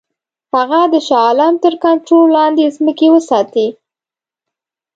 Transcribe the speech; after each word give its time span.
هغه 0.55 0.81
د 0.93 0.95
شاه 1.07 1.23
عالم 1.27 1.53
تر 1.63 1.73
کنټرول 1.85 2.27
لاندي 2.37 2.65
ځمکې 2.77 3.07
وساتي. 3.11 3.67